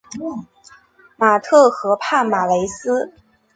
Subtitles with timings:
[1.15, 3.13] 马特河畔马雷斯。